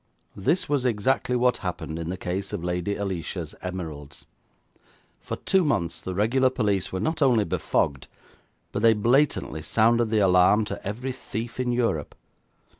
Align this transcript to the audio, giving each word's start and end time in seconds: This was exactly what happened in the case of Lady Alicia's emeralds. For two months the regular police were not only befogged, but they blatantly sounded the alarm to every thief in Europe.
This 0.35 0.67
was 0.67 0.83
exactly 0.83 1.35
what 1.35 1.57
happened 1.57 1.99
in 1.99 2.09
the 2.09 2.17
case 2.17 2.51
of 2.53 2.63
Lady 2.63 2.95
Alicia's 2.95 3.53
emeralds. 3.61 4.25
For 5.19 5.35
two 5.35 5.63
months 5.63 6.01
the 6.01 6.15
regular 6.15 6.49
police 6.49 6.91
were 6.91 6.99
not 6.99 7.21
only 7.21 7.43
befogged, 7.43 8.07
but 8.71 8.81
they 8.81 8.93
blatantly 8.93 9.61
sounded 9.61 10.09
the 10.09 10.17
alarm 10.17 10.65
to 10.65 10.83
every 10.83 11.11
thief 11.11 11.59
in 11.59 11.71
Europe. 11.71 12.15